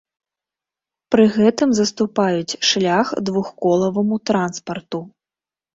[1.15, 4.99] Пры гэтым заступаюць шлях двухколаваму транспарту.